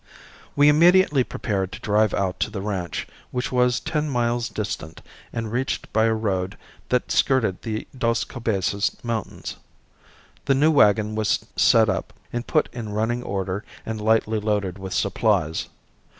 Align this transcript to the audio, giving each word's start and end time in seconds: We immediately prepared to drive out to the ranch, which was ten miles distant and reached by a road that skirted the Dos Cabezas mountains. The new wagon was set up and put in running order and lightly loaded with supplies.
We 0.55 0.67
immediately 0.67 1.23
prepared 1.23 1.71
to 1.73 1.79
drive 1.79 2.11
out 2.11 2.39
to 2.39 2.49
the 2.49 2.59
ranch, 2.63 3.07
which 3.29 3.51
was 3.51 3.79
ten 3.79 4.09
miles 4.09 4.49
distant 4.49 5.03
and 5.31 5.51
reached 5.51 5.93
by 5.93 6.05
a 6.05 6.13
road 6.15 6.57
that 6.89 7.11
skirted 7.11 7.61
the 7.61 7.87
Dos 7.95 8.23
Cabezas 8.23 8.95
mountains. 9.03 9.57
The 10.45 10.55
new 10.55 10.71
wagon 10.71 11.13
was 11.13 11.45
set 11.55 11.87
up 11.87 12.13
and 12.33 12.47
put 12.47 12.67
in 12.73 12.89
running 12.89 13.21
order 13.21 13.63
and 13.85 14.01
lightly 14.01 14.39
loaded 14.39 14.79
with 14.79 14.95
supplies. 14.95 15.67